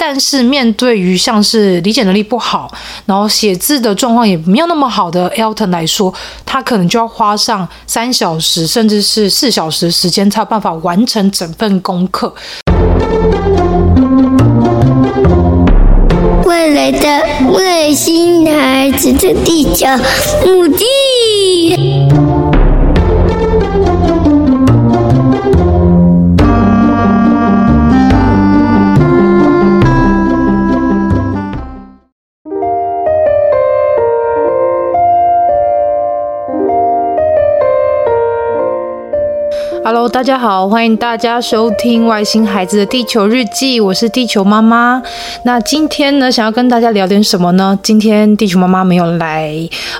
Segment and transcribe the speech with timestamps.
[0.00, 2.72] 但是面对于像是理解能力不好，
[3.04, 6.14] 然后写字的状况也没有那么好的 Elton 来说，
[6.46, 12.32] 他可能就要花上三小时甚至是四小时时间才有办法完成整份功课。
[16.44, 19.86] 未来的外星孩子的地球
[20.46, 22.47] 母地。
[40.10, 45.02] 大家好，欢迎大家收听《外星孩子的地球日记》，我是地球妈妈。
[45.42, 47.78] 那今天呢，想要跟大家聊点什么呢？
[47.82, 49.52] 今天地球妈妈没有来，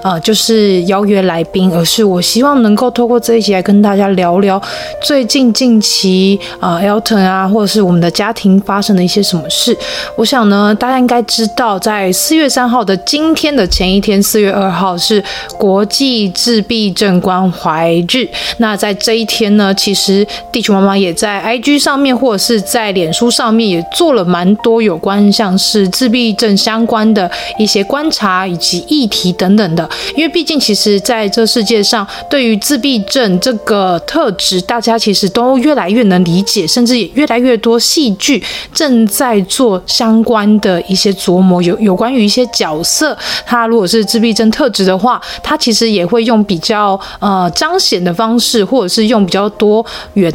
[0.02, 4.60] 呃，就是邀约来宾，而是我希望能够透过这一集来跟大家聊聊
[5.02, 9.76] 最近近期呃，Elton 啊，或者是我们的家庭发生的一些什么事。
[10.16, 15.22] 我想呢，大家应该知道，在四月三号的今天的前一天，四月二号是
[15.58, 18.26] 国际自闭症关怀日。
[18.56, 38.40] 那在这一天呢，其实其实地球妈妈也在 IG 上面或者是在脸书上面也做了蛮多有关像是自闭症相关的一些观察以及议题等等的，因为毕竟其实在这世界上，对于自闭症这个特质，大家其实都越来越能理解，甚至也越来越多戏剧
[38.72, 49.77] 正在做相关的一些琢磨，有有关于一些角色，他如果是自闭症特质的话，他其实也会用比较呃彰显的方式，或者是用比较多。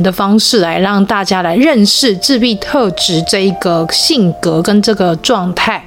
[0.01, 5.83] 的方式来让大家来认识自闭特质这一个性格跟这个状态，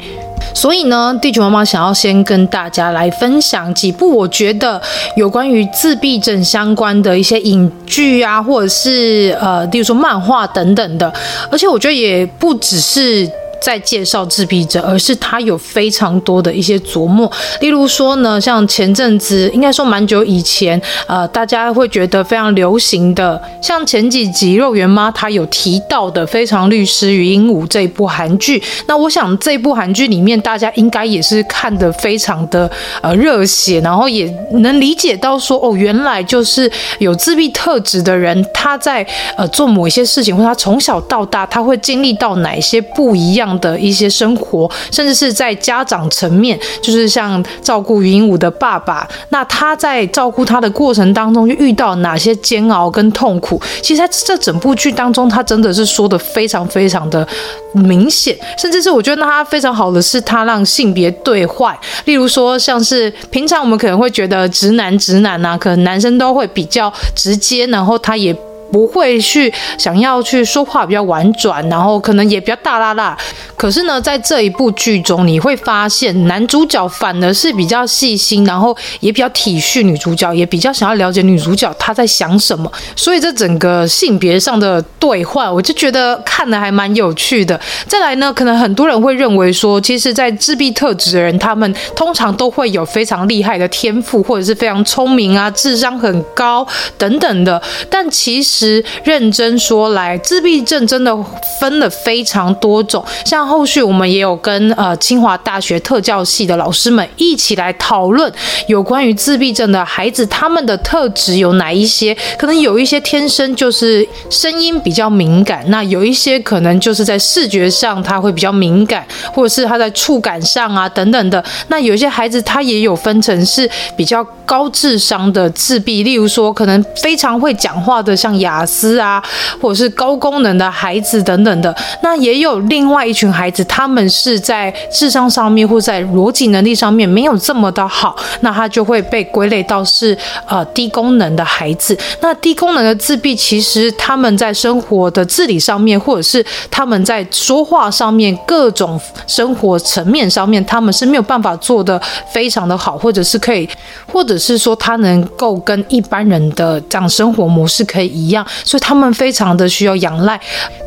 [0.55, 4.81] 所以呢，地球妈妈想要先跟大家来分享几部我觉得
[5.17, 11.13] 有关于自闭症相关的一些影剧啊，或者是呃，例如说漫画等等的，
[11.51, 13.29] 而且我觉得也不只是。
[13.61, 17.31] 在介绍自闭症，而是他有非常多的一些琢磨。
[17.61, 28.63] 例如说呢，像前阵子应该说蛮久以前，呃，大家会觉得非常流行的，像前几集肉圆妈她有提到的《非常律师与鹦鹉》这一部韩剧。
[28.87, 39.07] 那我想这部韩剧里面，大家应该也是看得非常的呃热血，然后也能理解到说，哦，原来就是有自闭特质的人，他在
[39.37, 53.61] 呃做某一些事情，或他从小到大他会经历到哪些不一样样的一些生活，甚至是在家长层面，就是像照顾云武的爸爸，那他在照顾他的过程当中，又遇到哪些煎熬跟痛苦？
[53.81, 57.27] 其实在这整部剧当中，他真的是说的非常非常的
[57.73, 68.37] 明显，甚至是我觉得他非常好的是，他让性别对换，例如说像是平常我们可能会觉得直男直男啊，可能男生都会比较直接，然后他也。
[68.71, 73.17] 不会去想要去说话比较婉转，然后可能也比较大啦啦。
[73.57, 82.71] 可是呢，在这一部剧中，你会发现男主角反而是比较细心，然后也比较体恤女主角，也比较想要了解女主角她在想什么。
[82.95, 87.59] 所以这整个性别上的对话，我就觉得看的还蛮有趣的。
[87.87, 96.67] 再来呢，可能很多人会认为说，其实，在自闭特质的人，他们通常都会有非常厉害的天赋，或者是非常聪明啊，智商很高
[96.99, 97.63] 等等的。
[97.89, 98.56] 但其实。
[98.57, 101.15] 实认真说来，自闭症真的
[101.61, 103.05] 分了非常多种。
[103.25, 108.33] 像后续我们也有跟呃清华大学特教系的老师们一起来讨论
[108.67, 112.17] 有关于自闭症的孩子，他们的特质有哪一些？
[112.39, 121.45] 可能有一些天生就是声音比较敏感，那有一些可能就是在视觉上他会比较敏感，或者是他在触感上啊等等的。
[121.69, 129.23] 那有些孩子他也有分成是比较高智商的自闭，例如说可能非常会讲话的，像雅思啊，
[129.61, 141.99] 或者是高功能的孩子等等的，那也有另外一群孩子，他们是在智商上面或在逻辑能力上面没有这么的好，那他就会被归类到是呃低功能的孩子。
[142.21, 152.01] 那低功能的自闭，其实他们在生活的自理上面，或者是他们在说话上面，各种生活层面上面，他们是没有办法做的
[152.33, 153.69] 非常的好，或者是可以，
[154.13, 158.36] 或者是说他能够跟一般人的这样生活模式可以一样。
[158.65, 160.41] 所以他们非常的需要仰赖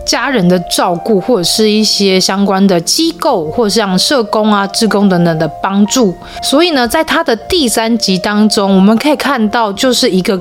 [0.05, 6.13] 家人的照顾，或者是一些相关的机构，或像社工啊、志工等等的帮助。
[6.41, 10.39] 所以呢，在他的第三集当中，我们可以看到，就是一个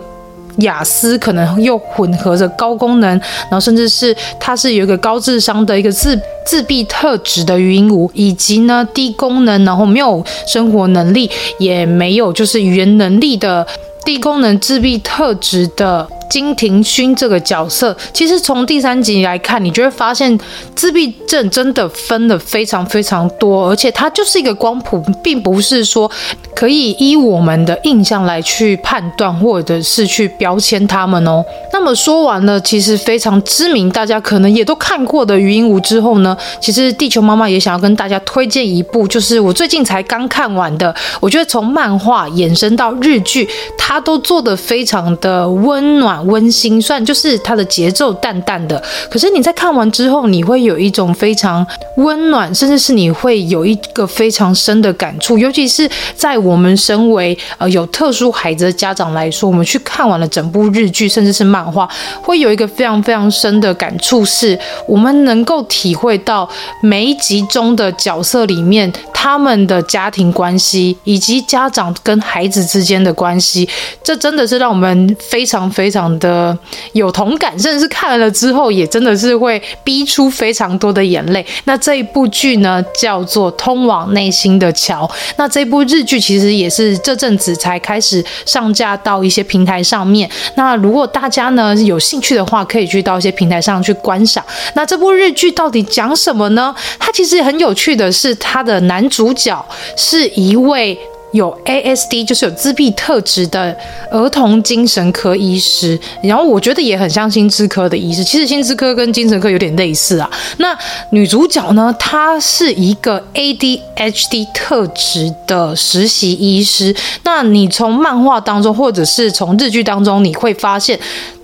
[0.58, 13.66] 雅思，可能又混合着高功能，然后甚至是他是有一个高智商的一个自自闭特质的禹英禑，以及呢低功能，然后没有生活能力，也没有就是语言能力的
[14.04, 16.08] 低功能自闭特质的。
[16.28, 20.38] 金廷勋这个角色，其实从第三集来看，你就会发现
[20.74, 26.10] 自闭症真的分的非常非常多，而且它就是一个光谱，并不是说
[26.54, 31.44] 可以依我们的印象来去判断或者是去标签他们哦。
[31.72, 46.17] 那么说完了，其实非常知名，大家可能也都看过的《禹英禑》之后呢，其实地球妈妈也想要跟大家推荐一部，就是我最近才刚看完的，我觉得从漫画衍生到日剧，它都做的非常的温暖。
[46.26, 51.66] 温馨，虽然就是它的节奏淡淡的，可是你在看完之后，你会有一种非常
[51.96, 55.38] 温暖，甚至是你会有一个非常深的感触。
[55.38, 61.88] 尤其是在我们身为呃有特殊孩子的家长来说，我们去看完了整部日剧，甚至是漫画，
[62.22, 66.48] 会有一个非常非常深的感触，是我们能够体会到
[66.82, 73.68] 每一集中的角色里面他们的家庭关系，以及家长跟孩子之间的关系。
[74.02, 76.07] 这真的是让我们非常非常。
[76.18, 76.56] 的
[76.92, 81.44] 有同感，甚至是看了之后也真的是会逼出非常多的眼泪。
[81.64, 85.06] 那这一部剧呢，叫做《通往内心的桥》。
[85.36, 90.30] 那这部日剧其实也是这阵子才开始上架到一些平台上面。
[90.54, 94.44] 那如果大家呢有兴趣的话，可以去到一些平台上去观赏。
[94.74, 96.74] 那这部日剧到底讲什么呢？
[96.98, 99.64] 它其实很有趣的是，它的男主角
[99.96, 100.98] 是一位。
[101.32, 103.76] 有 ASD 就是有自闭特质的
[104.10, 108.24] 儿童精神科医师，然后我觉得也很像心智科的医师。
[108.24, 110.30] 其实心智科跟精神科有点类似啊。
[110.56, 110.76] 那
[111.10, 116.94] 女主角呢，她是一个 ADHD 特质的实习医师。
[117.24, 120.98] 那你从漫画当中，或者是从日剧当中，你会发现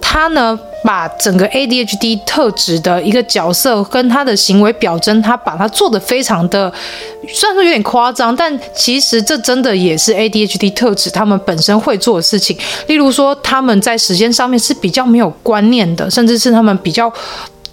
[0.06, 6.70] 他呢，把整个 ADHD 特质的一个角色跟他的行为表征，他把它做的非常的，
[7.26, 12.56] 虽然说有点夸张，但其实这真的也是 ADHD 特质他们本身会做的事情。
[12.86, 17.10] 例如说，他们在时间上面是比较没有观念的，甚至是他们比较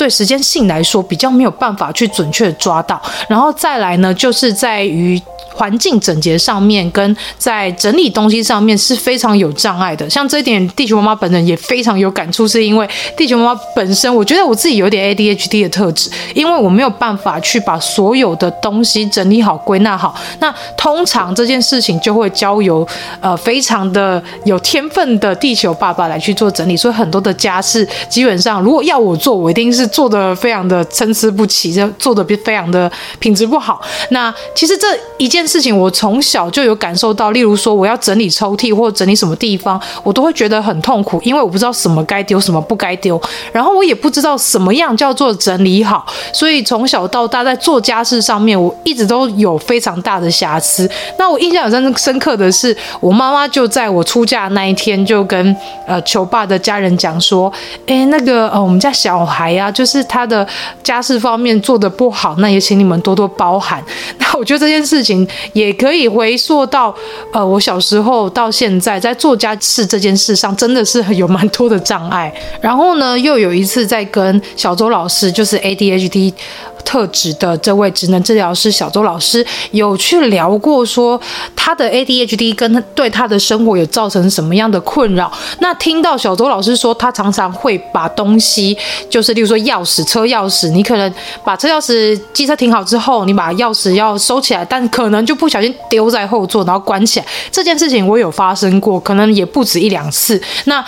[0.01, 2.99] 对时间性来说比较没有办法去准确抓到。
[3.27, 5.21] 然后再来呢，就是在于。
[5.53, 10.09] 环境整洁上面，跟在整理东西上面是非常有障碍的。
[10.09, 20.15] 像这一点，地球妈妈本人也非常有感触，是因为地球妈妈本身，我觉得我自己有点 ADHD 的特质，因为我没有办法去把所有的东西整理好、归纳好。
[20.39, 22.87] 那通常这件事情就会交由
[23.19, 26.77] 呃非常的有天分的地球爸爸来去做整理。
[26.77, 33.79] 所以很多的家事，基本上如果要我做，我一定是做的非常的参差不齐，就做的非常的品质不好。
[34.09, 34.87] 那其实这
[35.19, 35.41] 一件。
[35.51, 43.21] 事情我从小就有感受到，例如说我要整理抽屉或整理什么地方，我都会觉得很痛苦，因为我不知道什么该丢，什么不该丢，
[43.51, 50.89] 然后我也不知道什么样叫做整理好，所以从小到大在做家事上面，我一直都有非常大的瑕疵。
[51.17, 55.53] 那我印象很深刻的是，我妈妈就在我出嫁那一天就跟
[55.85, 57.51] 呃球爸的家人讲说，
[57.87, 60.47] 哎，那个呃我们家小孩呀、啊，就就是他的
[60.83, 63.83] 家事方面做的不好，那也请你们多多包涵。
[64.19, 65.27] 那我觉得这件事情。
[65.53, 66.93] 也可以回溯到，
[67.33, 72.31] 呃，我小时候到现在，在做家事这件事上，真的是有蛮多的障碍。
[72.61, 76.33] 然后呢，又有一次在跟小周老师，就是 ADHD。
[76.83, 81.19] 特质的这位职能治疗师小周老师有去聊过，说
[81.55, 85.31] 他的 ADHD 跟对他的生活有造成什么样的困扰。
[85.59, 88.77] 那听到小周老师说，他常常会把东西，
[89.09, 91.13] 就是例如说钥匙、车钥匙，你可能
[91.43, 97.25] 把车钥匙机车停好之后，你把钥匙要收起来，但可能就不小心丢在后座，然后关起来。
[97.51, 100.41] 这件事情我有发生过，可能也不止一两次。
[100.65, 100.83] 那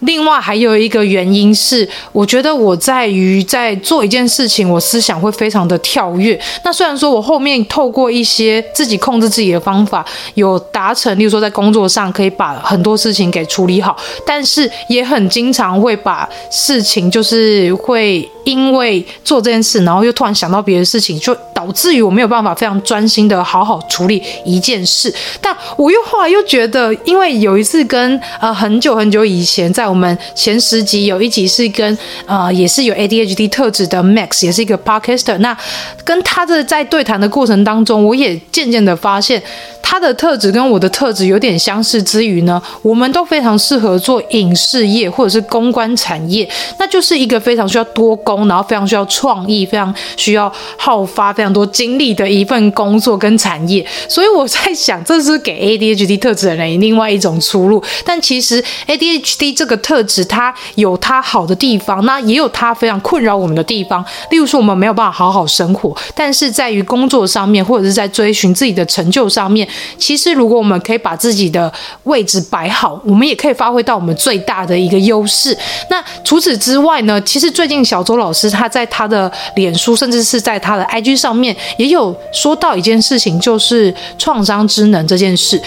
[0.00, 6.38] 另外还有一个原因是，我觉得我在于在做一件事情，我思想会非常的跳跃。
[6.64, 25.12] 那虽然说我后面透过一些自己控制自己的方法，有达成，例如说在工作上可以把很多事情给处理好，但是也很经常会把事情就是会因为做这件事，然后又突然想到别的事情，就导致于我没有办法非常专心的好好处理一件事。
[25.40, 35.38] 但我又后来又觉得，因为有一次跟呃很久很久以前在我们前十集有一集是跟呃也是有 ADHD 特质的 Max，也是一个 Podcaster。
[35.38, 35.56] 那
[36.04, 39.42] 跟他的在对谈的过程当中，我也渐渐的发现
[39.82, 53.84] 他的特质跟我的特质有点相似之余呢，我们都非常适合做影视业或者是公关产业，那就是一个非常需要多工，然后非常需要创意，非常需要耗发非常多精力的一份工作跟产业。
[54.08, 57.82] 所以我在想，这是给 ADHD 特质的人另外一种出路。
[58.04, 64.04] 但其实 ADHD 这个特质它有它好的地方，那也有它非常困扰我们的地方。
[64.30, 69.66] 例如说，我们没有办法好好生活，但是在于工作上面，或者是在追寻自己的成就上面，
[69.98, 71.72] 其实如果我们可以把自己的
[72.04, 75.56] 位置摆好，我们也可以发挥到我们最大的一个优势。
[75.90, 85.60] 那除此之外呢，其实最近小周老师他在他的脸书，甚至是在他的 IG 上面也有说到一件事情，就是创伤之能这件事。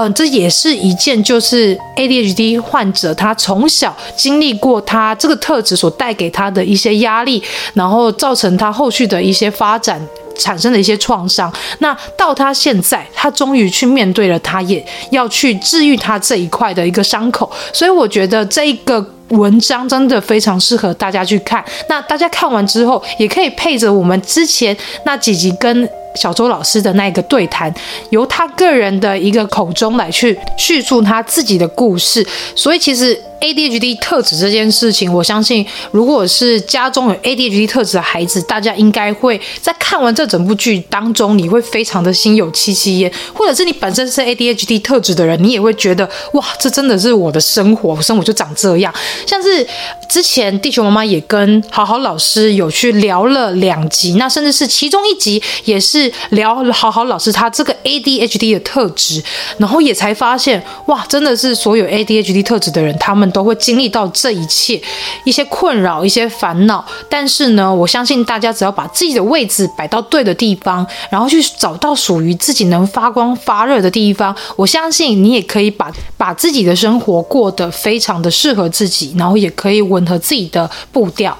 [0.00, 7.42] 嗯、这也是一件，就是 ADHD 患者他从小经历过他这个特质所带给他的一些压力，
[7.74, 10.00] 然后造成他后续的一些发展
[10.38, 11.52] 产生的一些创伤。
[11.80, 17.50] 那到他现在，他终于去面对了，他也要去治愈他这一块的一个伤口。
[17.72, 21.64] 所以我觉得这一个文章真的非常适合大家去看。
[21.88, 25.90] 那大家看完之后，也可以配着我们之前那几集跟。
[26.18, 27.72] 小周老师的那个对谈，
[28.10, 33.18] 由他个人的一个口中来去叙述他自己的故事，所以其实。
[33.40, 48.92] ADHD 特质这件事情，我相信，如果是家中有 ADHD 特质的孩子，大家应该会在看完这整部剧当中，你会非常的心有戚戚焉；或者是你本身是 ADHD 特质的人，你也会觉得，哇，这真的是我的生活，我生活就长这样。
[49.24, 49.64] 像是
[50.08, 59.22] 之前地球妈妈也跟好好老师有去聊了两集，那甚至是其中一集也是聊好好老师他这个 ADHD 的特质，
[59.58, 63.27] 然后也才发现，哇，真的是所有 ADHD 特质的人，他们。
[63.30, 64.80] 都会经历到这一切，
[65.24, 66.84] 一些困扰，一些烦恼。
[67.08, 81.36] 但是呢，我相信大家只要把自己的位置摆到对的地方，然后去找到属于自己能发光发热的地方，我相信你也可以把把自己的生活过得非常的适合自己，然后也可以吻合自己的步调。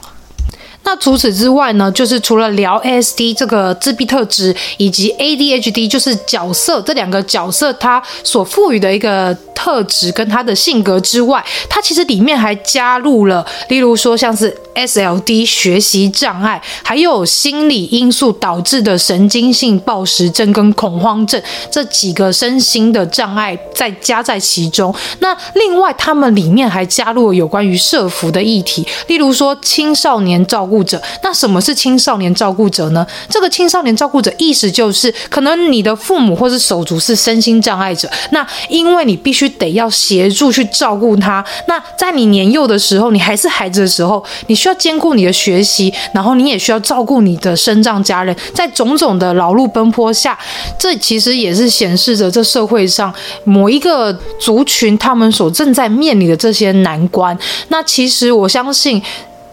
[0.88, 24.94] 那除此之外呢，就是除了聊 ASD 这个自闭特质，以及 ADHD 就是角色这两个角色它所赋予的一个特质跟他的性格之外，它其实里面还加入了，例如说像是 SLD 学习障碍，还有心理因素导致的神经性暴食症跟恐慌症这几个身心的障碍再加在其中。
[25.18, 30.77] 那另外他们里面还加入了有关于社福的议题，例如说青少年照顾。
[30.82, 33.06] 者，那什么是青少年照顾者呢？
[33.28, 41.44] 这个青少年照顾者意思就是，可能你的父母或是手足是身心障碍者，那因为你必须得要协助去照顾他。
[41.66, 50.38] 那在你年幼的时候，你还是孩子的时候，你需要兼顾你的学习，然后你也需要照顾你的身障家人，在种种的劳碌奔波下，
[50.78, 53.12] 这其实也是显示着这社会上
[53.44, 57.36] 某一个族群他们所正在面临的这些难关。
[57.68, 59.02] 那其实我相信。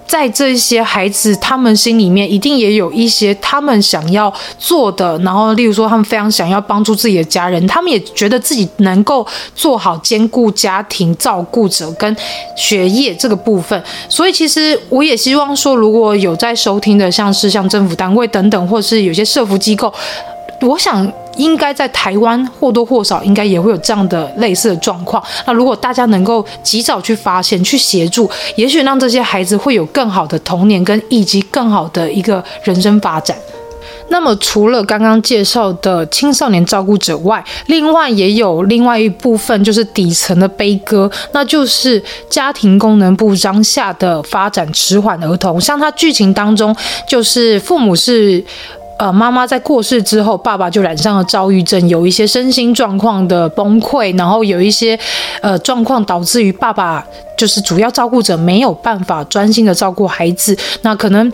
[0.08, 12.16] 在这些孩子，他们心里面一定也有一些他们想要做的，然后，例如说，他们非常想要帮助自己的家人，他们也觉得自己能够做好兼顾家庭照顾者跟
[12.56, 13.82] 学业这个部分。
[14.08, 19.94] 所以，其实我也希望说，如果有在收听的，像是像政府单位等等，或是有些社福机构，
[20.62, 21.12] 我想。
[21.38, 25.24] 应该在台湾或多或少应该也会有这样的类似的状况。
[25.46, 33.38] 那如果大家能够及早去发现、去协助，也许让这些孩子会有更好的童年跟以及更好的一个人生发展。
[34.10, 45.60] 那么除了刚刚介绍的青少年照顾者外，另外也有另外一部分就是底层的悲歌，那就是家庭功能不彰下的发展迟缓儿童。
[45.60, 46.76] 像他剧情当中，
[47.08, 48.44] 就是父母是。
[48.98, 54.98] 呃，妈妈在过世之后，爸爸就染上了躁郁症，有一些身心状况的崩溃，然后有一些
[55.42, 57.06] 呃状况导致于爸爸。
[57.38, 61.32] 就是主要照顾者没有办法专心的照顾孩子，那可能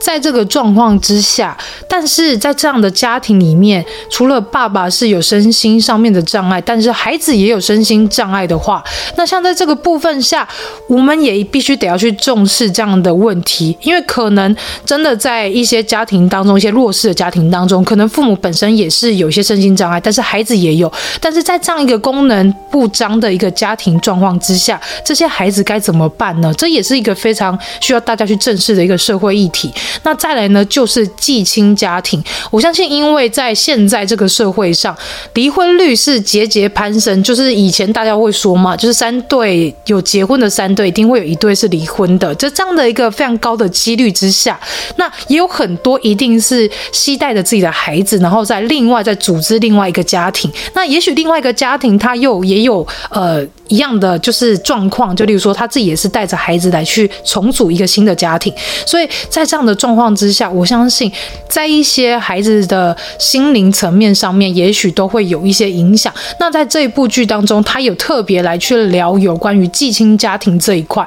[0.00, 1.56] 在这个状况之下，
[1.88, 8.82] 但是在这样的家庭里面，除了爸爸是有身心上面的障碍，但是孩子也有身心障碍的话，
[9.16, 10.46] 那像在这个部分下，
[10.88, 14.54] 我们也必须得要去重视这样的问题，因为可能
[14.84, 20.90] 真的在一些家庭当中，一些弱势的家庭当中，可能父母本身也是有些身心障碍，但是孩子也有，
[21.20, 26.54] 但是在这样一个功能不彰的一个家庭状况之下，这些孩孩子该怎么办呢？
[26.56, 29.72] 这也是一个非常需要大家去正视的一个社会议题。
[30.04, 32.22] 那再来呢，就是继亲家庭。
[32.48, 34.96] 我相信，因为在现在这个社会上，
[35.34, 37.20] 离婚率是节节攀升。
[37.24, 42.32] 就是以前大家会说嘛，就是三对有结婚的三对，一定会有一对是离婚的。
[42.36, 44.56] 就这样的一个非常高的几率之下，
[44.94, 50.48] 那也有很多一定是携带着自己的孩子，然后再另外再组织另外一个家庭。
[50.74, 53.44] 那也许另外一个家庭他又也有呃。
[53.72, 58.52] 一样的就是状况，就例如说他自己也是带着孩子来去重组一个新的家庭，
[58.84, 61.10] 所以在这样的状况之下，我相信
[61.48, 66.12] 在一些孩子的心灵层面上面，也许都会有一些影响。
[66.38, 71.06] 那在这一部剧当中，他有特别来去聊有关于继亲家庭这一块，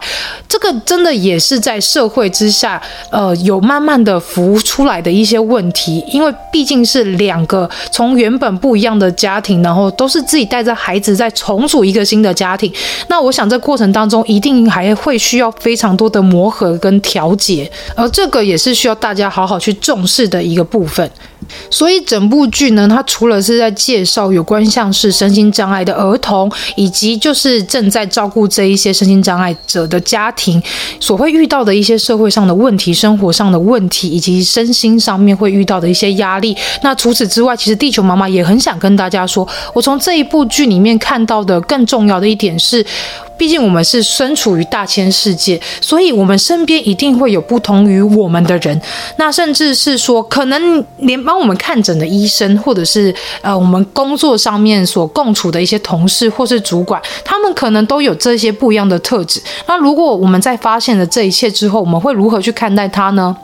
[0.50, 2.82] 这个真的也是在社会之下，
[3.12, 12.55] 呃，有慢慢的浮出来的一些问题，因为毕竟是两个从原本不一样的家庭，然后都是自己带着孩子在重组一个新的家
[13.08, 21.10] 那我想这过程当中一定还会需要非常多的磨合跟调节，而这个也是需要大家好好去重视的一个部分。
[21.70, 30.62] 所以整部剧呢，它除了是在介绍有关像是身心障碍的儿童，以及就是正在照顾这一些身心障碍者的家庭
[31.00, 36.56] 所会遇到的一些社会上的问题、生活上的问题，以及身心上面会遇到的一些压力。
[36.82, 42.86] 那除此之外，其实地球妈妈也很想跟大家说，我从这一部剧里面看到的更重要的一点是。
[43.38, 48.80] 毕竟我们是身处于大千世界，所以我们身边一定会有不同于我们的人。
[49.18, 59.42] 那甚至是说，可能连帮我们看诊的医生，或者是呃我们工作上面所共处的一些同事或是主管，他们可能都有这些不一样的特质。
[59.68, 63.36] 那如果我们在发现了这一切之后，我们会如何去看待他呢？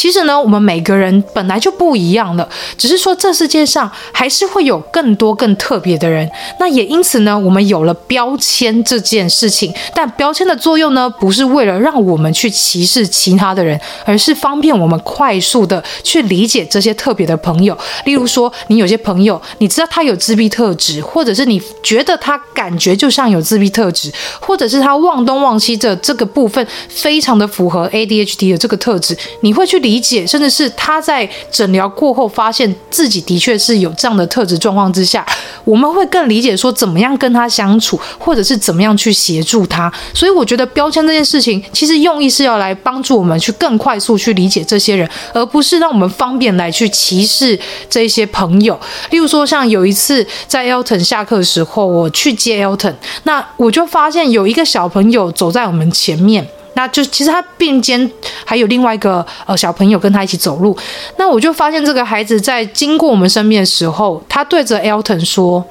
[0.00, 6.26] 其实呢，我们每个人本来就不一样了，只是说这世界上还是会有更多更特别的人。
[6.58, 9.50] 那也因此呢，我们有了标签这件事。
[9.50, 17.76] 情，但标签的作用呢，不是为了让我们去歧视其他的人，而是方便我们快速的去理解这些特别的朋友。
[18.04, 35.26] 例如说，你有些朋友，你知道他有自闭特质，或者是你觉得他感觉就像有自闭特质，或者是他忘东忘西的这个部分非常的符合 ADHD 的这个特质，你会去理理解，甚至是他在诊疗过后发现自己的确是有这样的特质状况之下，
[35.64, 39.10] 我们会更理解说怎么样跟他相处，或者是怎么样去。
[39.12, 47.58] 协助他，所以我觉得标签这件事情，其实用意是要来帮助我们去更快速去理解这些人，而不是让我们方便来去歧视
[47.90, 48.78] 这些朋友。
[49.10, 52.94] 例如说，像有一次在 Elton 下课的时候，我去接 Elton，
[53.24, 58.10] 那我就发现有一个小朋友走在我们前面，那就其实他并肩
[58.44, 60.76] 还有另外一个呃小朋友跟他一起走路，
[61.16, 65.64] 那我就发现这个孩子在经过我们身边的时候，他对着 Elton 说：“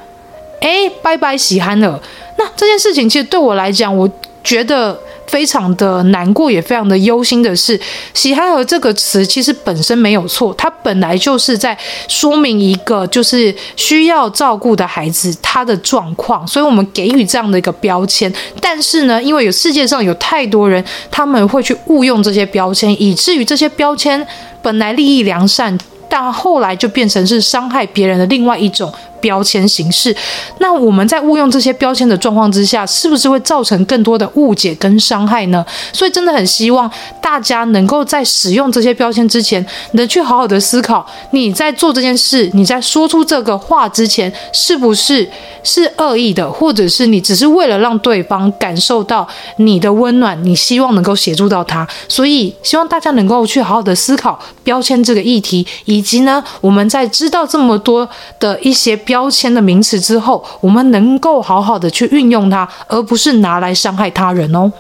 [0.61, 1.99] 哎，拜拜，喜憨儿。”
[2.37, 4.09] 那这件事情其实对我来讲，我
[4.43, 4.97] 觉得
[5.29, 7.79] 非常的难过，也非常的忧心的是
[8.15, 18.33] ，“喜憨儿”这个词其实本身没有错，它本来就是在说明一个就是需要照顾的孩子他的状况，所以我们给予这样的一个标签。
[18.59, 24.25] 但是呢，因为有世界上有太多人，他们会去误用这些标签，以至于这些标签
[24.63, 25.77] 本来利益良善，
[26.09, 28.91] 但后来就变成是伤害别人的另外一种。
[29.21, 30.15] 标签形式，
[30.59, 35.65] 那我们在误用这些标签的状况之下，是不是会造成更多的误解跟伤害呢？
[35.91, 36.89] 所以真的很希望
[37.21, 45.29] 大家能够在使用这些标签之前，能去好好的思考，你在做这件事，你在说出这个话之前，是不是
[45.63, 49.27] 是恶意的，或者是你只是为了让对方感受到
[49.57, 51.87] 你的温暖，你希望能够协助到他。
[52.07, 58.07] 所以希望大家能够去好好的思考标签这个议题，以及呢，我们在知道这么多
[58.39, 58.97] 的一些。
[59.09, 64.71] 标签的名词之后，我们能够好好的去运用它，而不是拿来伤害他人哦。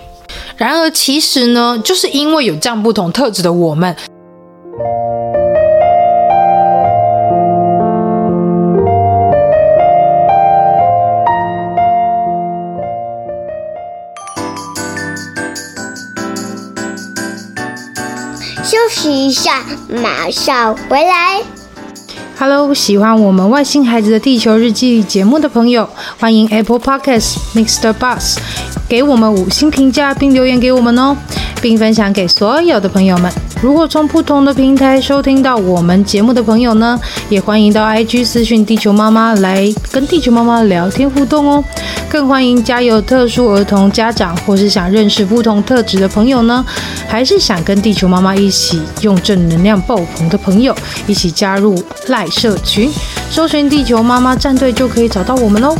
[0.55, 3.95] 然而，其实呢，就是因为有这样不同特质的我们，
[18.63, 21.58] 休息一下，马上回来。
[22.41, 27.91] Hello，喜欢我们外星孩子的地球日记节目的朋友，欢迎 Apple Podcasts Mr.
[27.91, 28.37] Bus
[28.87, 31.17] 给我们五星评价并留言给我们哦，
[31.61, 33.29] 并分享给所有的朋友们。
[33.61, 41.61] 如果从不同的平台收听到我们节目的朋友呢，也欢迎到 IG 私讯地球妈妈来跟地球妈妈聊天互动哦。
[42.07, 46.65] 更欢迎家有特殊儿童家长或是想认识不同特质的朋友呢，
[47.05, 50.73] 还是想跟地球妈妈一起用正能量爆棚的朋友，
[51.05, 52.89] 一起加入赖社群，
[53.29, 55.75] 搜寻地球妈妈战队就可以找到我们喽。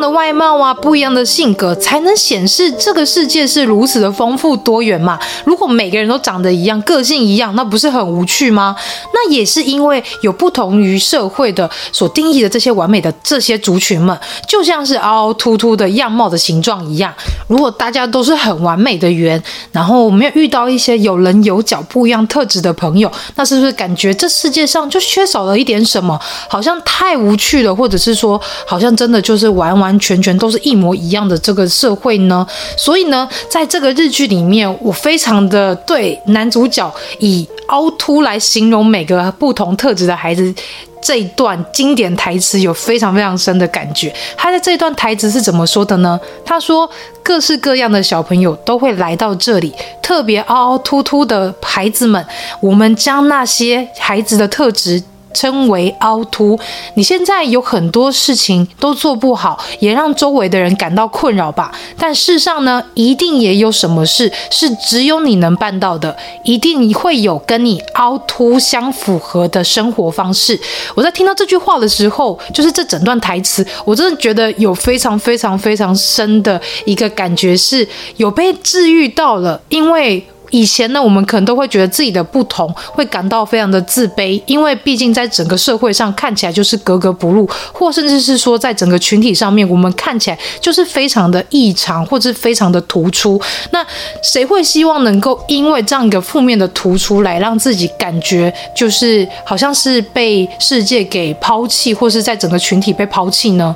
[0.00, 5.18] 的外貌啊，不一样的性格，才能显示这个世界是如此的丰富多元嘛。
[5.44, 8.74] 如果每个人都长得一样，个性一样，那不是很无趣吗？
[9.12, 17.12] 那也是因为有不同于社会的所定义的这些完美的这些族群们，就像是凹凹凸凸的样貌的形状一样。
[17.46, 26.18] 如果大家都是很完美的圆，然后我们又遇到一些有棱有角不一样特质的朋友，那是不是感觉这世界上就缺少了一点什么？
[26.48, 32.46] 好像太无趣了，或者是说，好像真的就是完完全全都是一模一样的这个社会呢？
[32.76, 40.54] 所以呢，在这个日剧里面，我非常的对男主角以凹凸来形容每个不同特质的孩子。
[41.02, 44.14] 这一段经典台词有非常非常深的感觉。
[44.36, 46.20] 他在这一段台词是怎么说的呢？
[46.44, 46.88] 他说
[47.24, 49.72] ：“各式各样的小朋友都会来到这里，
[50.02, 52.24] 特别凹凹凸凸的孩子们，
[52.60, 56.58] 我们将那些孩子的特质。”称为凹凸，
[56.94, 61.72] 你现在有很多事情都做不好，也让周围的人感到困扰吧？
[61.98, 70.58] 但世上呢，一定也有什么事是只有你能办到的，一定会有跟你凹凸相符合的生活方式。
[70.94, 80.26] 我在听到这句话的时候，就是这整段台词，我真的觉得有非常非常非常深的一个感觉，是有被治愈到了，因为。
[80.50, 93.40] 以前呢，我们可能都会觉得自己的不同，会感到非常的自卑，因为毕竟在整个社会上看起来就是格格不入，或甚至是说在整个群体上面，我们看起来就是非常的异常，或者是非常的突出。
[93.70, 93.84] 那
[94.22, 103.74] 谁会希望能够因为这样一个负面的突出来让自己感觉就是好像是被世界给抛弃，或是在整个群体被抛弃呢？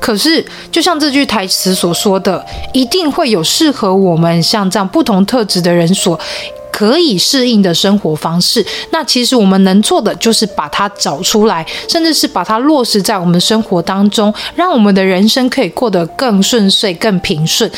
[0.00, 6.18] 可是，就像这句台词所说的，一定会有适合我们像这样不同特质的人所。
[6.76, 17.70] 可以适应的生活方式，那其实我们能做的就是把它找出来，甚至是把它落实在我们生活当中，让我们的人生可以过得更顺遂、更平顺。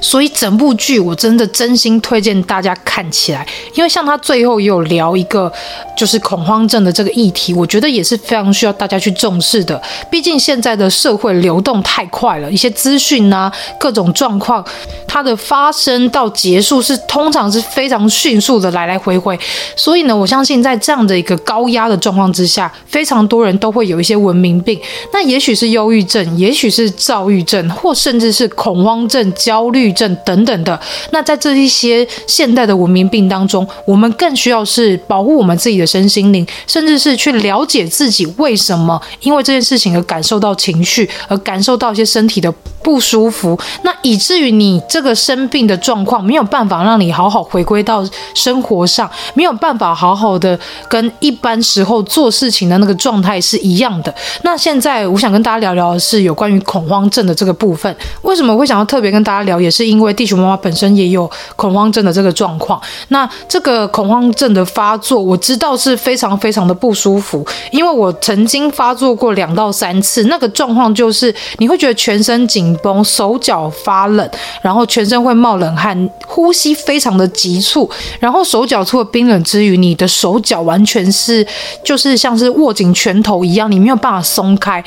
[0.00, 5.52] 所以整部剧我真的真心推荐大家看起来，因为像他最后也有聊一个
[5.96, 9.80] 就是恐慌症的这个议题，我觉得也是非常需要大家去重视的。
[10.10, 14.64] 毕竟现在的社会流动太快了，一些资讯啊、各种状况，
[15.06, 19.38] 它的发生到结束是通常是非常迅速的来来回回，
[19.76, 24.80] 所以呢，我相信在这样的一个高压的状况之下，非常多人都会有一些文明病。
[25.12, 30.78] 那也许是忧郁症，也许是躁郁症，或甚至是恐慌症、焦虑症等等的。
[31.10, 43.58] 那在这一些现代的文明病当中，我们更需要是保护我们自己的身心灵，甚至是去了解自己为什么因为这件事情而感受到情绪，而感受到一些身体的不舒服。
[43.82, 48.00] 那以至于你这个生病的状况没有办法让你好好回归到。
[48.34, 54.14] 生活上没有办法好好的跟一般时候做事情的那个状态是一样的。
[54.42, 57.94] 那现在我想跟大家聊聊的是有关于恐慌症的这个部分。
[58.22, 62.80] 为什么会想要特别跟大家聊，也是因为地球妈妈本身也有恐慌症的这个状况。
[63.08, 70.24] 那这个恐慌症的发作，我知道是非常非常的不舒服，因为我曾经发作过两到三次。
[70.24, 74.30] 那个状况就是你会觉得全身紧绷，手脚发冷，
[74.62, 77.88] 然后全身会冒冷汗，呼吸非常的急促。
[78.18, 81.46] 然后手脚除了冰冷之余，你的手脚完全是
[81.84, 84.82] 就是像是握紧拳头一样，你没有办法松开，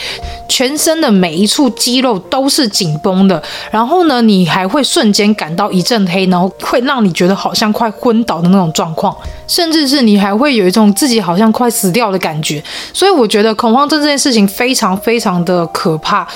[0.48, 3.42] 全身的每一处肌肉都是紧绷的。
[3.72, 9.16] 然后呢，你还会瞬间感到一阵黑，然后会让你觉得好像快昏倒的那种状况，
[9.48, 12.64] 甚至是你还会有一种自己好像快死掉的感觉。
[12.94, 16.28] 所以我觉得恐慌症这件事情非常非常的可怕。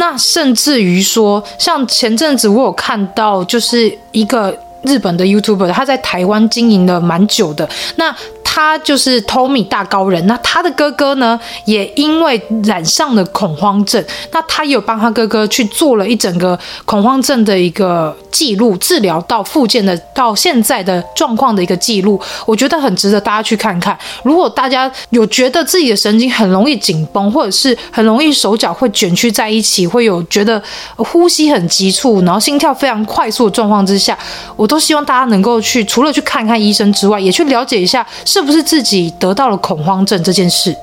[0.00, 4.52] 那甚至于说，像前阵子我有看到，就是一个。
[4.82, 7.68] 日本的 YouTuber，他在台湾经营了蛮久的。
[7.96, 23.96] 那他就是 Tommy 大高人，那他的哥哥呢，也因为染上了恐慌症，那他有帮他哥哥去做了一整个恐慌症的一个记录，治疗到复健的到现在的状况的一个记录，我觉得很值得大家去看看。
[24.24, 30.60] 如果大家有觉得自己的神经很容易紧绷，或者是很容易手脚会卷曲在一起，会有觉得
[30.96, 34.18] 呼吸很急促，然后心跳非常快速的状况之下，
[34.56, 38.40] 我都希望大家能够去除了去看看医生之外，也去了解一下是。
[38.40, 40.74] 不是自己得到了恐慌症这件事？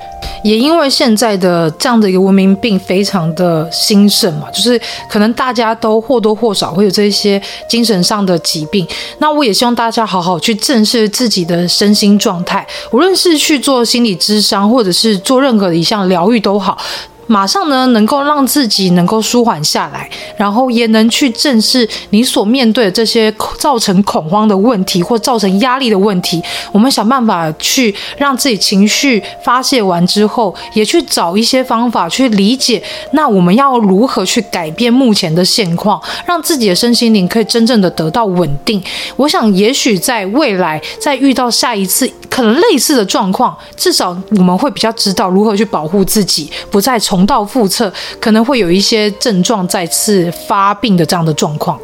[0.43, 4.79] 也因为现在的这样的一个文明病非常的兴盛嘛，就是
[5.09, 7.36] 可能大家都或多或少会有这些
[7.69, 8.87] 精神上的疾病。
[9.19, 16.77] 那我也希望大家好好去正视自己的身心状态，无论是去做心理咨商，或者是做任何的一项疗愈都好。
[17.27, 26.41] 马上呢能够让自己能够舒缓下来，然后也能去正视你所面对的这些造成恐慌的问题或造成压力的问题。
[26.71, 38.81] 我们想办法去让自己情绪发泄完之后，也去找一些方法去理解，那我们要如何去改变目前的现况，让自己的身心灵可以真正的得到稳定。
[39.15, 51.79] 我想，也许在未来，在遇到下一次可能类似的状况，至少我们会比较知道如何去保护自己，不再重蹈覆辙，可能会有一些症状再次发病的这样的状况。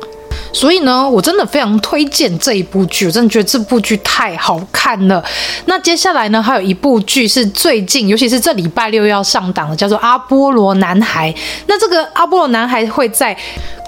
[0.51, 5.23] 所以呢，我真的非常推荐这一部剧，我真的觉得这部剧太好看了。
[5.65, 11.33] 那接下来呢，还有一部剧是最近，尤其是这礼拜六要上档的，叫做《阿波罗男孩》。
[11.65, 13.35] 那这个《阿波罗男孩》会在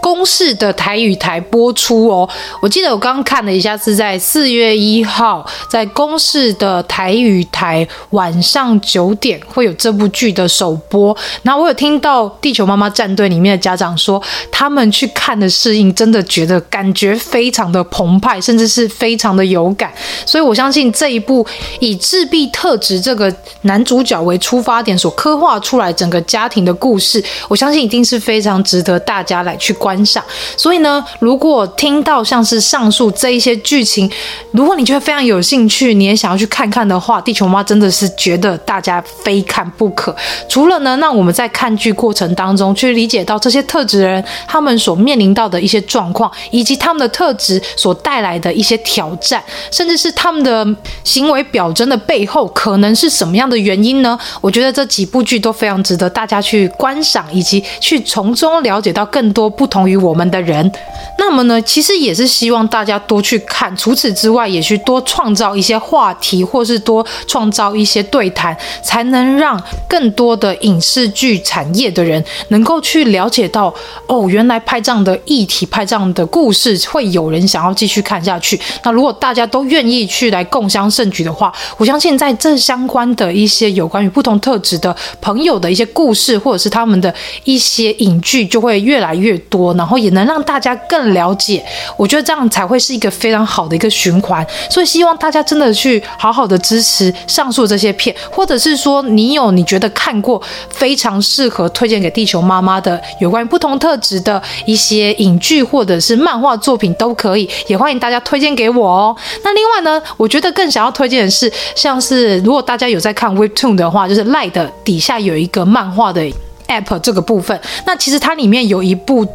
[0.05, 2.29] 公视的台语台播出哦，
[2.61, 11.17] 我记得我刚刚看了一下，是在四月一号，在公视的台语台晚上九点会有这部剧的首播。
[11.41, 19.91] 那我有听到地球妈妈战队里面的家长说，他们去看的适应真的觉得感觉非常的澎湃，甚至是非常的有感。
[20.23, 21.43] 所以我相信这一部
[21.79, 29.94] 以自闭特质这个男主角为出发点所刻画出来整个家庭的故事，我相信一定是非常值得大家来去观。
[29.95, 30.21] 观赏，
[30.57, 34.11] 所以呢，如果听到像是上述这一些剧情，
[34.51, 40.13] 如果你觉得非常有兴趣，你也想要去看看的话，地球妈真的是觉得大家非看不可。
[40.49, 50.67] 除了呢，让我们在看剧过程当中去理解到这些特质的人他们所面临到的一些状况，以及他们的特质所带来的一些挑战，甚至是他们的
[51.05, 54.19] 行为表征的背后可能是什么样的原因呢？
[54.41, 59.84] 我觉得这几部剧都非常值得大家去观赏，以及去从中了解到更多不同。
[59.87, 60.71] 于我们的人，
[61.17, 63.75] 那么呢，其实也是希望大家多去看。
[63.75, 73.73] 除此之外，也去多创造一些话题，或是多创造一些对谈，才能让更多的影视剧产业的人能够去了解到，
[74.07, 78.59] 哦，原来拍这样的议题、拍这样的故事，会有人想要继续看下去。
[78.83, 89.64] 那如果大家都愿意去来共襄盛举的话，我相信在这相关的一些有关于不同特质的朋友的一些故事，或者是他们的一些影剧，就会越来越多。
[89.73, 91.65] 然后也能让大家更了解，
[91.97, 94.45] 我觉得这样才会是一个非常好的一个循环。
[94.69, 109.15] 所以希望大家真的去好好的支持上述这些片，或者是说你有你觉得看过非常适合推荐给地球妈妈的有关于不同特质的一些影剧或者是漫画作品都可以，也欢迎大家推荐给我哦。
[109.43, 116.21] 那另外呢，我觉得更想要推荐的是，像是如果大家有在看 Webtoon 的话，就是 Line 的底下有一个漫画的
[116.67, 119.25] App 这个部分，那其实它里面有一部。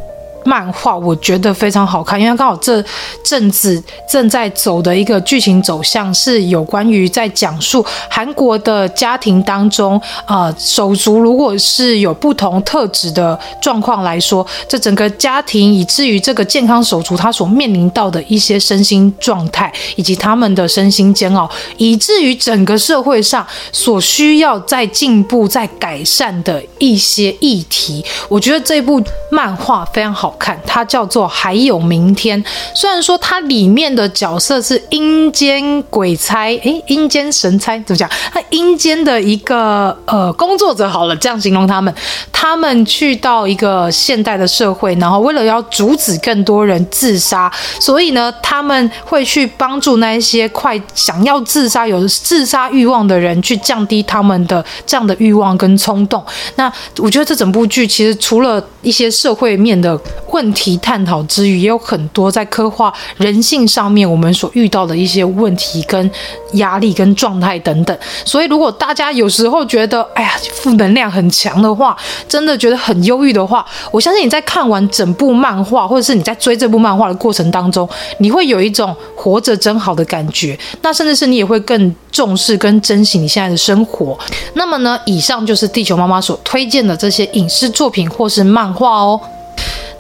[0.44, 2.83] 漫画我觉得非常好看，因为刚好这
[3.22, 30.30] 阵子正在走的一个剧情走向是有关于在讲述韩国的家庭当中，呃，手足如果是有不同特质的状况来说，这整个家庭以至于这个健康手足他所面临到的一些身心状态，以及他们的身心煎熬，以至于整个社会上所需要在进步、在改善的一些议题，我觉得这部漫画非常好。
[30.38, 32.43] 看，它叫做《还有明天》。
[32.75, 38.09] 虽然说它里面的角色是阴间鬼差，诶，阴间神差怎么讲？
[38.33, 41.93] 他阴间的一个呃工作者，好了，这样形容他们。
[42.33, 56.25] 他们去到一个现代的社会，然后为了要阻止更多人自杀，所以呢，他们会去帮助那一些快想要自杀、有自杀欲望的人，去降低他们的这样的欲望跟冲动。
[56.57, 60.01] 那我觉得这整部剧其实除了一些社会面的。
[60.31, 66.11] 问题探讨之余，也有很多在刻画人性上面我们所遇到的一些问题、跟
[66.55, 67.97] 压力、跟状态等等。
[68.25, 71.97] 所以，如果大家有时候觉得哎呀负能量很强的话，
[72.29, 77.88] 真的觉得很忧郁的话，我相信你在看完整部漫画，或者是你在追这部漫画的过程当中，
[78.19, 80.59] 你会有一种活着真好的感觉。
[80.83, 84.19] 那甚至是你也会更重视跟珍惜你现在的生活。
[84.55, 89.21] 那么呢，以上就是地球妈妈所推荐的这些影视作品或是漫画哦。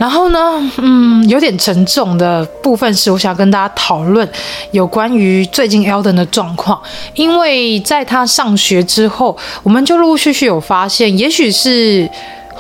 [0.00, 0.38] 然后呢，
[0.78, 4.26] 嗯，有点沉重的部分是，我想跟大家讨论
[4.70, 6.80] 有关于最近 Elden 的状况，
[7.14, 12.08] 因为在他上学之后，我们就陆陆续续有发现，也许是。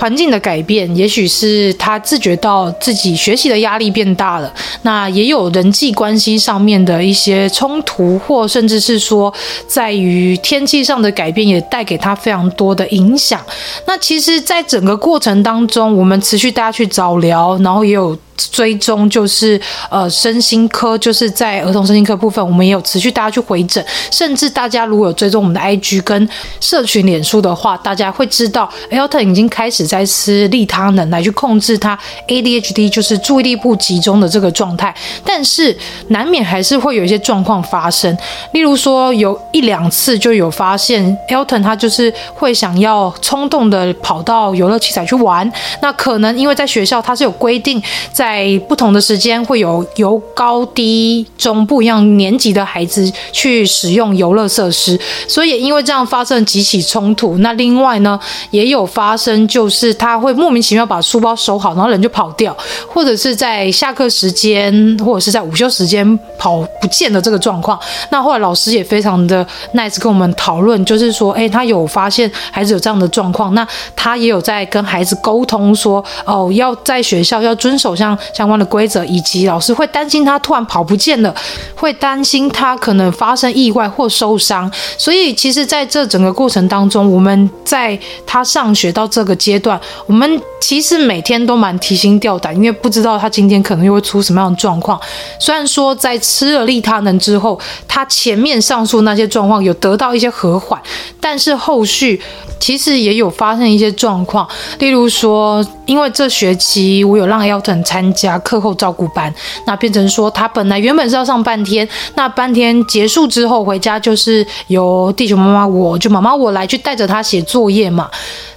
[0.00, 4.50] 环境的改变，也许是他自觉到自己学习的压力变大了。
[4.80, 9.30] 那也有人际关系上面的一些冲突，或甚至是说，
[9.66, 13.44] 在于天气上的改变，也带给他非常多的影响。
[13.86, 26.28] 那其实，在整个过程当中，我们持续大家去找聊，然后也有追踪就是呃身心科，就是在儿童身心科部分，我们也有持续大家去回诊，甚至大家如果有追踪我们的 IG 跟
[26.60, 35.76] 社群脸书的话，大家会知道 Elton 已经开始在吃利他能来去控制他 ADHD，就是注意力不集中的这个状态，但是
[36.08, 38.16] 难免还是会有一些状况发生，
[38.52, 45.50] 例如说有一两次就有发现 Elton 他就是会想要冲动的跑到游乐器材去玩，
[45.82, 57.38] 那可能因为在学校他是有规定在在不同的时间会有由高低中不一样年级的孩子去使用游乐设施，所以也因为这样发生几起冲突。
[57.38, 58.18] 那另外呢，
[58.52, 67.76] 也有发生就是他会莫名其妙把书包收好，然后人就跑掉，或者是在下课时间或者是在午休时间跑不见的这个状况。
[68.10, 73.66] 那后来老师也非常的 nice 跟我们讨论，就是说，哎，他有发现孩子有这样的状况，那
[73.96, 78.09] 他也有在跟孩子沟通说，哦，要在学校要遵守像。
[78.34, 81.34] 相关的规则，以及老师会担心他突然跑不见了，
[81.74, 84.70] 会担心他可能发生意外或受伤。
[84.96, 95.00] 所以，其实在这整个过程当中，我们在他上学到这个阶段，我们其实每天都蛮提心吊胆，因为不知道他今天可能又会出什么样的状况。
[95.38, 100.80] 虽然说在吃了利他能之后，他前面上述那些状况有得到一些和缓，
[101.20, 102.20] 但是后续
[102.58, 104.46] 其实也有发生一些状况，
[104.78, 108.20] 例如说，因为这学期我有让 Elton 参。
[108.20, 109.32] 加课后照顾班，
[109.64, 118.10] 那变成说他本来原本是要上半天，那半天结束之后回家就是由地球妈妈，我就妈妈我来去带着他写作业嘛。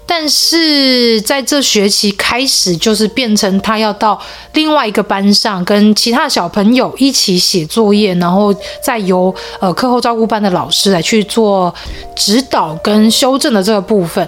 [0.06, 4.20] 但是在这学期开始，就是变成他要到
[4.54, 11.74] 另外一个班上，跟其他小朋友一起写作业，然后再由呃课后照顾班的老师来去做
[12.18, 14.28] 指导跟修正的这个部分。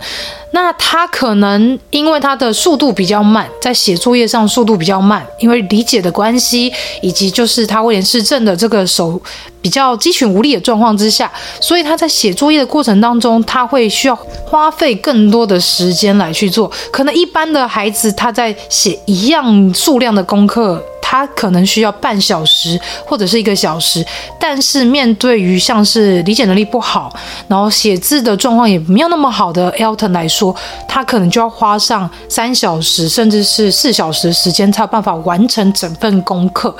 [0.55, 9.21] 那他可能因为他的速度比较慢，在写作业上速度比较慢，因为理解的关系，以及就是他威廉氏症的这个手
[9.61, 14.15] 比较肌群无力的状况之下，所以他在写作业的过程当中，他会需要
[14.45, 16.71] 花费更多的时间来去做。
[16.89, 20.81] 可能一般的孩子他在写一样数量的功课。
[21.07, 24.03] 他可能需要半小时或者是一个小时，
[24.39, 27.15] 但是面对于像是理解能力不好，
[27.47, 30.53] 然后写字的状况也没有那么好的 Elton 来说，
[30.87, 36.75] 他可能就要花上三小时甚至是四小时时间才有办法完成整份功课。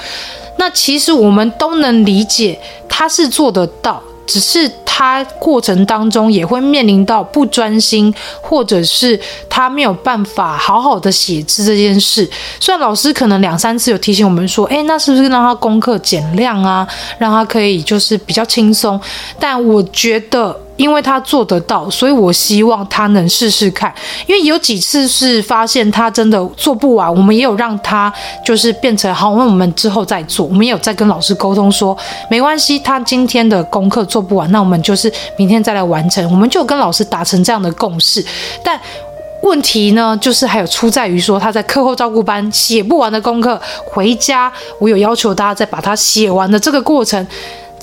[0.58, 2.60] 那其实我们都能理解，
[2.90, 4.02] 他是做得到。
[4.26, 12.30] 只是他过程当中也会面临到不专心，或者是他没有办法好好的写字这件事。
[12.60, 19.00] 虽然老师可能两三次有提醒我们说，诶，那是不是让他功课减量啊，让他可以就是比较轻松？
[19.40, 20.60] 但我觉得。
[20.78, 23.94] 因为他做得到，所以我希望他能试试看。
[24.28, 28.12] 因为有几次是发现他真的做不完，我们也有让他
[28.44, 30.46] 就是变成好，那我们之后再做。
[30.46, 31.98] 我们也有在跟老师沟通说，
[32.30, 36.30] 没关系，他今天的功课做不完，那我们就是明天再来完成。
[36.30, 38.26] 我们就跟老师达成这样的共识。
[38.64, 38.80] 但
[39.42, 47.26] 问题呢，就是还有出在于说他在课后照顾班写不完的功课，回家我有要求大家再把它写完的这个过程。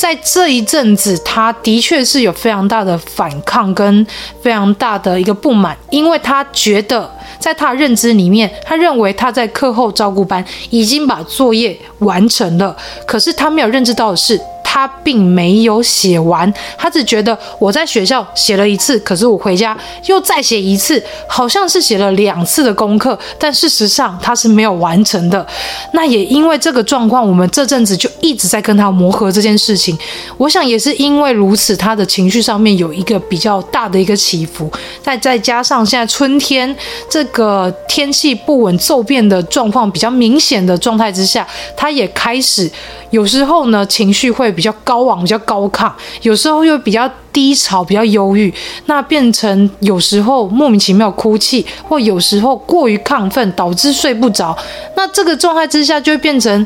[0.03, 4.05] 在这一阵子，他的确是有非常大的反抗跟
[4.43, 14.41] 非常大的一个不满，因为他觉得在他的认知里面，他认为他在课后照顾班已经把作业完成了，可是他没有认知到的是。
[14.73, 25.47] 他并没有写完，他只觉得我在学校写了一次，可是我回家又再写一次，好像是写了两次的功课，但事实上他是没有完成的。
[25.93, 29.99] 那也因为这个状况，我们这阵子就一直在跟他磨合这件事情。
[30.39, 34.73] 我想也是因为如此，他的情绪上面有一个比较大的一个起伏。
[35.03, 36.75] 再再加上现在春天
[37.11, 42.71] 这个天气不稳骤变的状况比较明显的状态之下，他也开始
[43.13, 44.61] 有时候呢情绪会比。
[44.63, 48.55] 较高昂，比较高亢，有时候又比较低潮，比较忧郁，
[48.87, 54.57] 那变成有时候莫名其妙哭泣，或有时候过于亢奋，导致睡不着。
[54.97, 56.65] 那这个状态之下，就会变成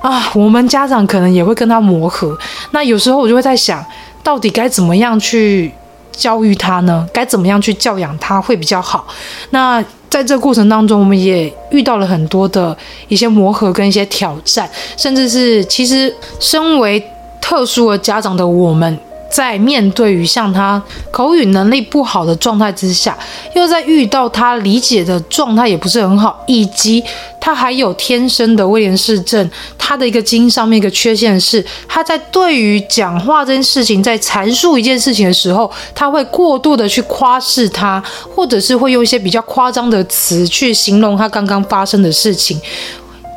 [0.00, 2.34] 啊，我们家长可能也会跟他磨合。
[2.70, 3.84] 那有时候我就会在想，
[4.22, 5.70] 到底该怎么样去
[6.16, 7.06] 教育他呢？
[7.12, 9.06] 该怎么样去教养他会比较好？
[9.50, 9.84] 那。
[10.10, 12.76] 在这个过程当中，我们也遇到了很多的
[13.08, 17.04] 一些磨合跟一些挑战，甚至是其实身为
[17.40, 18.96] 特殊的家长的我们。
[19.34, 23.18] 在面对于像他口语能力不好的状态之下，
[23.56, 27.02] 又在遇到他理解的状态也不是很好，以及
[27.40, 38.00] 他还有天生的威廉氏症，他的一个基因上面一个缺陷是，他在对于讲话这件事情，在阐述一件事情的时候，他会过度的去夸饰他，
[38.32, 42.60] 或者是会用一些比较夸张的词去形容他刚刚发生的事情。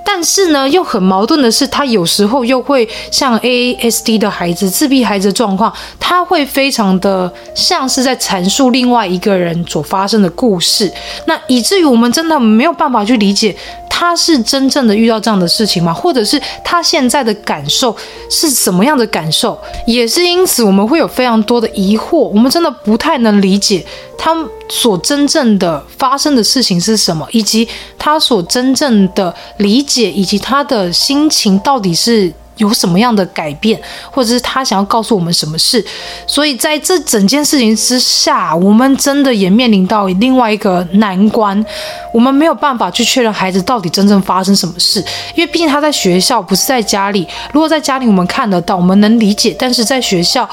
[0.10, 10.90] 但是呢，又很矛盾的是，他有时候又会像 ASD 的孩子、自闭孩子的状况，他会非常的像是在阐述另外一个人所发生的故事，
[11.26, 13.54] 那以至于我们真的没有办法去理解。
[14.00, 15.92] 他是真正的遇到这样的事情吗？
[15.92, 17.96] 或者是他现在的感受
[18.30, 19.60] 是什么样的感受？
[19.88, 22.20] 也是因此，我们会有非常多的疑惑。
[22.28, 23.84] 我们真的不太能理解
[24.16, 24.36] 他
[24.70, 32.32] 所真正的发生的事情是什么，以及他所真正的理解，以及他的心情到底是。
[32.58, 33.80] 有什么样的改变，
[34.12, 35.84] 或者是他想要告诉我们什么事？
[36.26, 41.66] 所以在这整件事情之下，我们真的也面临到另外一个难关，
[42.14, 45.00] 我们没有办法去确认孩子到底真正发生什么事，
[45.36, 47.28] 因为毕竟他在学校，不是在家里。
[47.54, 50.48] 如果在家里，我们看得到，我们能理解；但是在学校，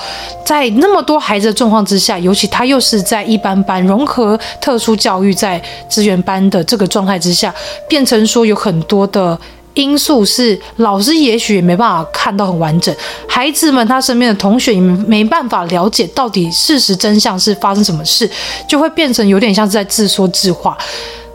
[0.45, 7.55] 在那么多孩子的状况之下，尤其他又是在一般班融合特殊教育，在资源班的这个状态之下，
[7.89, 9.39] 变成说有很多的。
[9.75, 12.95] 因素是老师也许也没办法看到很完整，
[13.29, 18.29] 孩子们他身边的同学也没办法了解到底事实真相是发生什么事，
[18.69, 20.79] 就会变成有点像是在自说自话。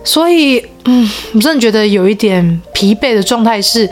[0.03, 3.87] 所以，嗯，我真的觉得有一点疲惫的状态，是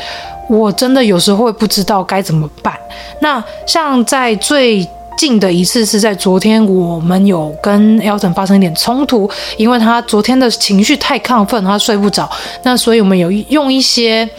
[0.50, 2.74] 我真的有时候会不知道该怎么办。
[3.22, 4.88] 那像在最
[5.18, 12.30] 近的一次是在昨天，我们有跟 Elton 发生一点冲突，因为他昨天的情绪太亢奋，他睡不着。
[12.64, 14.30] 那所以我们有用一些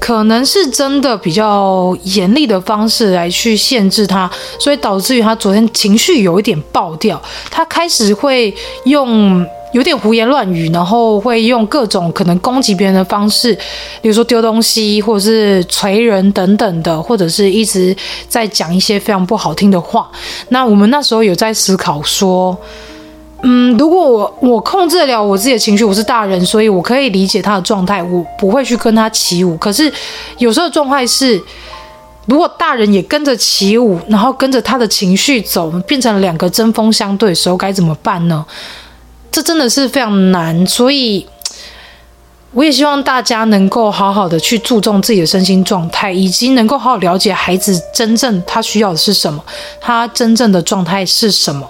[0.00, 7.20] 可能是真的比较严厉的方式来去限制他，所以导致于他昨天情绪有一点爆掉，
[7.50, 9.44] 他开始会用。
[9.78, 13.54] 有点胡言乱语，然后会用各种可能攻击别人的方式，
[14.02, 17.96] 比如说丢东西，或者是捶人等等的，或者是一直
[18.28, 20.10] 在讲一些非常不好听的话。
[20.48, 22.58] 那我们那时候有在思考说，
[23.44, 29.56] 嗯，如果我我控制得了我自己的情绪，我是大人，所以我可以理解他的状态，我不会去跟他起舞。
[29.58, 29.92] 可是
[30.38, 31.40] 有时候状态是，
[32.26, 38.44] 如果大人也跟着起舞，然后跟着他的情绪走，变成两个针锋相对的时候，该怎么办呢？
[39.38, 41.24] 这真的是非常难，所以
[42.50, 49.40] 我也希望大家能够好好的去注重自己的身心状态，以及能够好好了解孩子真正他需要的是什么，
[49.80, 51.64] 他真正的状态是什么。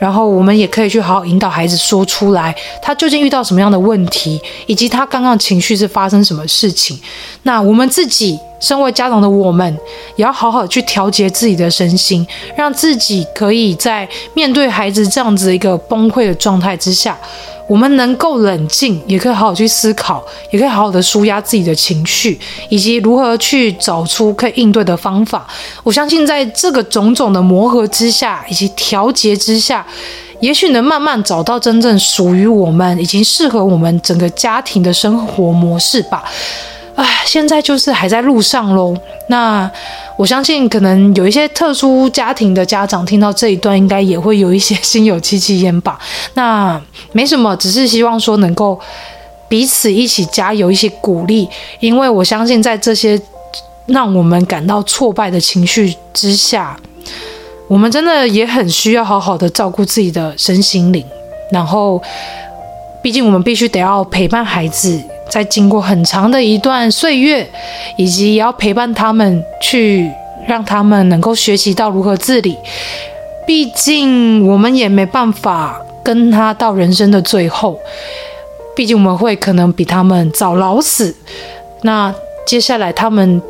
[0.00, 2.52] 然后我们也可以去好好引导孩子说出来，
[2.82, 7.00] 他究竟遇到什么样的问题，以及他刚刚情绪是发生什么事情。
[7.44, 9.76] 那我们自己身为家长的我们，
[10.14, 12.24] 也要好好去调节自己的身心，
[12.56, 17.18] 让自己可以在面对孩子这样子一个崩溃的状态之下，
[17.66, 22.38] 我们能够冷静，也可以好好去思考，也可以好好的舒压自己的情绪，
[22.68, 25.44] 以及如何去找出可以应对的方法。
[25.82, 29.84] 我相信在这个种种的磨合之下，以及调节之下，
[30.38, 36.22] 也许能慢慢找到真正属于我们，以及适合我们整个家庭的生活模式吧。
[36.94, 38.94] 唉，现在就是还在路上喽。
[39.28, 39.70] 那
[40.16, 45.98] 我相信，可能有一些特殊家庭的家长听到这一段，应该也会有一些心有戚戚焉吧。
[46.34, 46.80] 那
[47.12, 48.78] 没什么，只是希望说能够
[49.48, 51.48] 彼此一起加油，一些鼓励。
[51.80, 53.18] 因为我相信，在这些
[53.86, 56.76] 让我们感到挫败的情绪之下，
[57.68, 61.02] 我们真的也很需要好好的照顾自己的身心灵。
[61.50, 62.00] 然后，
[63.02, 65.02] 毕竟我们必须得要陪伴孩子。
[65.32, 67.48] 在经过很长的一段岁月，
[67.96, 70.12] 以及也要陪伴他们，去
[70.46, 72.54] 让他们能够学习到如何自理。
[73.46, 77.78] 毕竟我们也没办法跟他到人生的最后，
[78.76, 81.16] 毕竟我们会可能比他们早老死。
[81.80, 82.14] 那
[82.46, 83.40] 接下来他们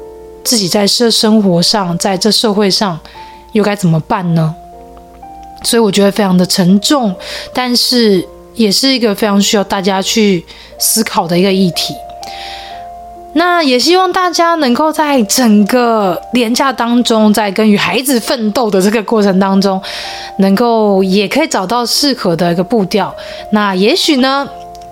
[0.45, 2.97] 自己在这生活上，在这社会上
[3.51, 4.55] 又该怎么办呢？
[5.65, 7.13] 所以我觉得非常的沉重，
[7.53, 8.25] 但是。
[8.55, 10.45] 也是一个非常需要大家去
[10.79, 11.95] 思考的一个议题。
[13.35, 19.81] 那也希望大家能够在整个连假当中，在跟与孩子奋斗的这个过程当中，
[20.41, 23.15] 能够也可以找到适合的一个步调。
[23.53, 24.47] 那也许呢，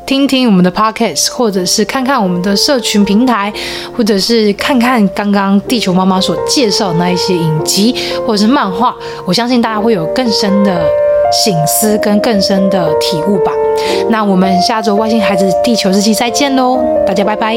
[0.06, 3.52] 听听我们的 podcast，或者是看看我们的社群平台，
[3.94, 7.94] 或者是看看刚刚地球妈妈所介绍的那一些影集
[8.26, 8.96] 或者是漫画，
[9.26, 10.82] 我相信大家会有更深的。
[11.30, 13.52] 醒思跟更深的体悟吧。
[14.08, 17.56] 那我们下周外星孩子地球日记再见喽，大家拜拜。